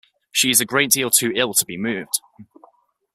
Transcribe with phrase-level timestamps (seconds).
[0.31, 2.21] She is a great deal too ill to be moved.